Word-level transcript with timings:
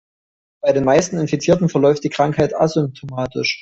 Bei 0.63 0.73
den 0.73 0.83
meisten 0.83 1.19
Infizierten 1.19 1.69
verläuft 1.69 2.03
die 2.03 2.09
Krankheit 2.09 2.55
asymptomatisch. 2.55 3.59